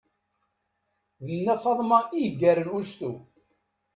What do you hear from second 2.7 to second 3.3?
ustu.